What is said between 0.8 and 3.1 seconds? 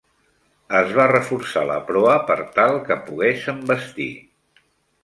va reforçar la proa per tal que